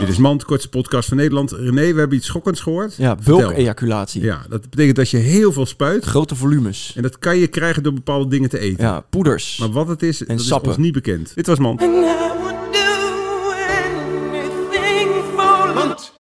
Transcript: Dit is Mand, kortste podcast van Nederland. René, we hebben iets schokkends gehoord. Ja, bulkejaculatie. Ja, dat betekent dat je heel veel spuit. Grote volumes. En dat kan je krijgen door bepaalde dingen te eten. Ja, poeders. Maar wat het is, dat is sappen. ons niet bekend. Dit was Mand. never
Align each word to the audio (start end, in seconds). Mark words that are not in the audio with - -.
Dit 0.00 0.08
is 0.08 0.18
Mand, 0.18 0.44
kortste 0.44 0.68
podcast 0.68 1.08
van 1.08 1.16
Nederland. 1.16 1.50
René, 1.52 1.92
we 1.92 1.98
hebben 1.98 2.16
iets 2.16 2.26
schokkends 2.26 2.60
gehoord. 2.60 2.94
Ja, 2.96 3.16
bulkejaculatie. 3.24 4.22
Ja, 4.22 4.42
dat 4.48 4.70
betekent 4.70 4.96
dat 4.96 5.10
je 5.10 5.16
heel 5.16 5.52
veel 5.52 5.66
spuit. 5.66 6.04
Grote 6.04 6.34
volumes. 6.34 6.92
En 6.96 7.02
dat 7.02 7.18
kan 7.18 7.36
je 7.36 7.46
krijgen 7.46 7.82
door 7.82 7.92
bepaalde 7.92 8.28
dingen 8.28 8.48
te 8.48 8.58
eten. 8.58 8.84
Ja, 8.84 9.04
poeders. 9.10 9.58
Maar 9.58 9.70
wat 9.70 9.88
het 9.88 10.02
is, 10.02 10.18
dat 10.18 10.40
is 10.40 10.46
sappen. 10.46 10.68
ons 10.68 10.78
niet 10.78 10.92
bekend. 10.92 11.32
Dit 11.34 11.46
was 11.46 11.58
Mand. 11.58 11.80
never 11.80 12.39